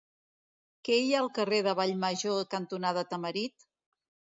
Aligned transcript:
Què 0.87 0.97
hi 1.01 1.11
ha 1.11 1.21
al 1.21 1.29
carrer 1.37 1.61
Vallmajor 1.83 2.43
cantonada 2.59 3.09
Tamarit? 3.15 3.73